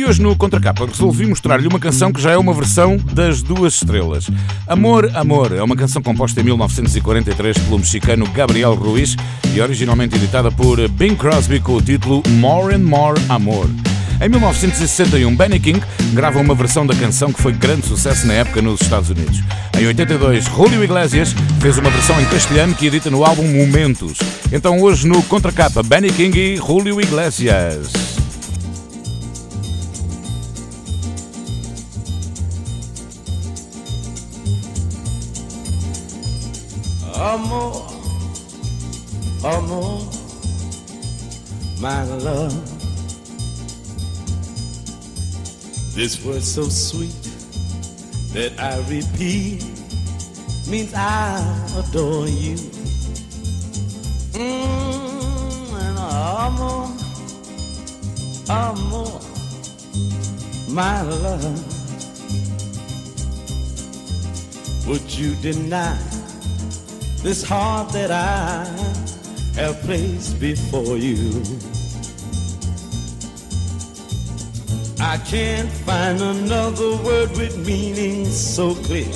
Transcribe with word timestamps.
hoje 0.00 0.22
no 0.22 0.34
Contracapa 0.34 0.86
resolvi 0.86 1.26
mostrar-lhe 1.26 1.68
uma 1.68 1.78
canção 1.78 2.12
que 2.12 2.20
já 2.20 2.30
é 2.30 2.36
uma 2.38 2.54
versão 2.54 2.96
das 2.96 3.42
duas 3.42 3.74
estrelas. 3.74 4.26
Amor, 4.66 5.10
Amor 5.14 5.52
é 5.52 5.62
uma 5.62 5.76
canção 5.76 6.00
composta 6.00 6.40
em 6.40 6.44
1943 6.44 7.58
pelo 7.58 7.78
mexicano 7.78 8.26
Gabriel 8.30 8.74
Ruiz 8.74 9.16
e 9.54 9.60
originalmente 9.60 10.16
editada 10.16 10.50
por 10.50 10.88
Bing 10.88 11.14
Crosby 11.14 11.60
com 11.60 11.74
o 11.74 11.82
título 11.82 12.22
More 12.28 12.74
and 12.74 12.84
More 12.84 13.20
Amor. 13.28 13.68
Em 14.20 14.28
1961, 14.28 15.34
Benny 15.34 15.58
King 15.58 15.82
grava 16.12 16.38
uma 16.38 16.54
versão 16.54 16.86
da 16.86 16.94
canção 16.94 17.32
que 17.32 17.42
foi 17.42 17.52
grande 17.52 17.86
sucesso 17.86 18.26
na 18.26 18.34
época 18.34 18.62
nos 18.62 18.80
Estados 18.80 19.10
Unidos. 19.10 19.42
Em 19.78 19.86
82, 19.86 20.44
Julio 20.44 20.84
Iglesias 20.84 21.34
fez 21.60 21.76
uma 21.76 21.90
versão 21.90 22.20
em 22.20 22.24
castelhano 22.26 22.74
que 22.74 22.86
edita 22.86 23.10
no 23.10 23.24
álbum 23.24 23.42
Momentos. 23.42 24.18
Então 24.52 24.80
hoje 24.80 25.08
no 25.08 25.22
Contracapa, 25.24 25.82
Benny 25.82 26.12
King 26.12 26.38
e 26.38 26.56
Julio 26.56 27.00
Iglesias. 27.00 28.11
Amor, 37.22 37.86
amor, 39.44 40.02
my 41.80 42.02
love. 42.02 42.52
This 45.94 46.24
word 46.24 46.42
so 46.42 46.64
sweet 46.64 47.14
that 48.34 48.58
I 48.58 48.78
repeat 48.90 49.62
means 50.68 50.92
I 50.94 51.38
adore 51.78 52.26
you. 52.26 52.56
Mm, 54.34 55.74
and 55.78 55.98
amor, 56.00 56.90
amor, 58.50 59.20
my 60.70 61.02
love. 61.02 61.68
Would 64.88 65.08
you 65.14 65.36
deny 65.36 66.21
this 67.22 67.44
heart 67.44 67.92
that 67.92 68.10
I 68.10 68.64
have 69.60 69.80
placed 69.82 70.40
before 70.40 70.96
you? 70.96 71.42
I 75.00 75.18
can't 75.18 75.70
find 75.70 76.20
another 76.20 76.96
word 77.02 77.30
with 77.36 77.66
meaning 77.66 78.26
so 78.26 78.74
clear. 78.74 79.12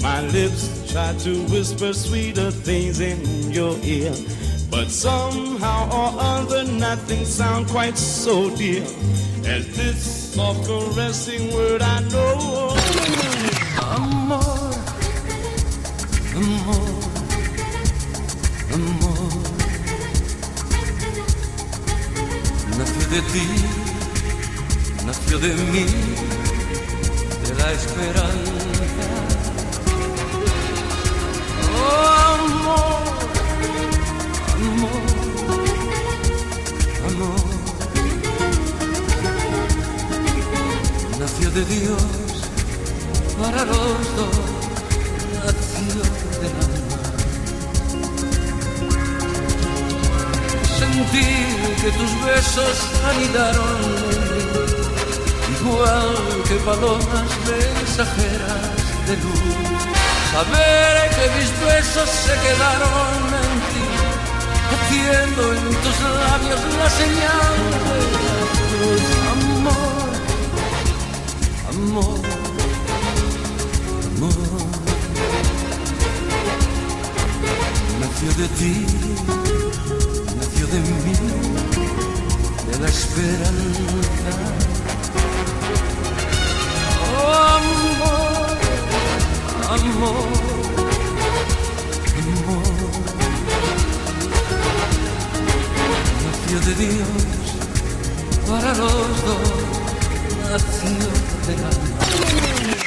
My 0.00 0.20
lips 0.28 0.92
try 0.92 1.12
to 1.18 1.42
whisper 1.46 1.92
sweeter 1.92 2.50
things 2.50 3.00
in 3.00 3.50
your 3.50 3.76
ear. 3.82 4.14
But 4.70 4.88
somehow 4.88 5.88
or 5.90 6.20
other, 6.20 6.64
nothing 6.64 7.24
sounds 7.24 7.70
quite 7.70 7.98
so 7.98 8.54
dear 8.56 8.82
as 9.44 9.66
this 9.76 10.34
soft 10.34 10.66
caressing 10.66 11.52
word 11.52 11.82
I 11.82 12.00
know. 12.08 12.29
Amor. 18.72 19.30
Nació 22.78 23.08
de 23.08 23.22
ti 23.32 23.90
nació 25.10 25.38
de 25.40 25.48
mí, 25.72 25.86
de 27.46 27.54
la 27.58 27.72
esperanza. 27.72 28.52
Oh, 31.72 32.06
amor, 32.34 33.02
amor, 34.66 35.02
amor. 37.08 37.40
Nació 41.18 41.50
de 41.50 41.64
Dios 41.64 42.02
para 43.40 43.64
los 43.64 44.16
dos, 44.16 44.38
nació 45.44 46.02
del 46.40 46.54
alma. 46.64 46.79
Que 51.00 51.90
tus 51.92 52.24
besos 52.26 52.76
anidaron 53.08 53.80
igual 55.58 56.14
que 56.46 56.56
palomas 56.56 57.30
mensajeras 57.48 58.76
de 59.06 59.16
luz. 59.16 59.80
Saber 60.30 61.10
que 61.16 61.26
mis 61.38 61.50
besos 61.64 62.08
se 62.08 62.34
quedaron 62.44 63.20
en 63.42 63.52
ti, 63.70 63.86
haciendo 64.72 65.42
en 65.54 65.64
tus 65.84 65.96
labios 66.20 66.60
la 66.78 66.90
señal 66.90 67.56
de. 67.86 68.30
Amor, 69.32 70.10
amor, 71.70 72.20
amor. 74.16 74.40
Nació 78.00 78.30
de 78.42 78.48
ti, 78.58 78.74
esperanza 83.20 84.32
amor, 87.50 88.58
amor, 89.68 90.26
amor. 92.18 92.64
Nació 96.24 96.58
de 96.60 96.74
Dios 96.74 97.08
para 98.48 98.70
los 98.74 99.24
dos, 99.24 99.48
nació 100.50 101.08
del 101.46 101.64
alma. 101.64 102.79